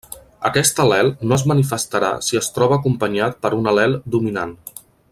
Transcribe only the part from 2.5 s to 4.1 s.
troba acompanyat per un al·lel